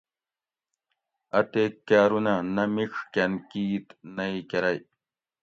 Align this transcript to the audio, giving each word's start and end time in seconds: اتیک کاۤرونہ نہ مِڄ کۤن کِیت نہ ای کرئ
اتیک 1.39 1.73
کاۤرونہ 1.87 2.33
نہ 2.55 2.63
مِڄ 2.73 2.91
کۤن 3.13 3.31
کِیت 3.49 3.87
نہ 4.15 4.23
ای 4.31 4.39
کرئ 4.49 4.77